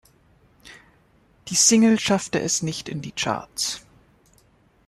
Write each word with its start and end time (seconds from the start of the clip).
Die 1.49 1.55
Single 1.55 1.99
schaffte 1.99 2.39
es 2.39 2.63
nicht 2.63 2.89
in 2.89 3.03
die 3.03 3.11
Charts. 3.11 3.85